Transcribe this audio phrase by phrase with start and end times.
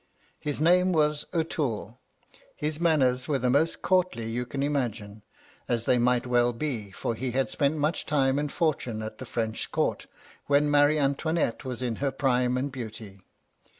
[0.39, 1.99] His name was O'Toole.
[2.55, 5.21] His manners were the most courtly you can imagine;
[5.67, 9.27] as they might well be, for he had spent much time and fortune at the
[9.27, 10.07] French court,
[10.47, 13.19] when Marie Antoinette was in her prime and beauty.